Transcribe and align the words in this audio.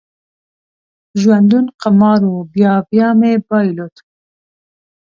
ژوندون 1.21 1.65
قمار 1.81 2.21
و، 2.31 2.33
بیا 2.53 2.73
بیا 2.91 3.09
مې 3.19 3.33
بایلود 3.47 3.95